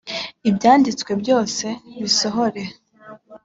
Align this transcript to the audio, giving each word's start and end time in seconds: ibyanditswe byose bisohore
ibyanditswe 0.49 1.11
byose 1.21 1.65
bisohore 2.01 2.61